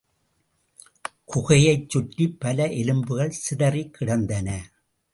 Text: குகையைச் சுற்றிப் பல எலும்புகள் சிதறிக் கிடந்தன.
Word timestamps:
குகையைச் 1.25 1.89
சுற்றிப் 1.89 2.39
பல 2.39 2.67
எலும்புகள் 2.73 3.29
சிதறிக் 3.29 3.93
கிடந்தன. 3.93 4.49